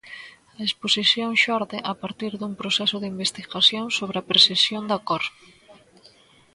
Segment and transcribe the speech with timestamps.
[0.59, 5.23] A exposición xorde a partir dun proceso de investigación sobre a percepción da cor.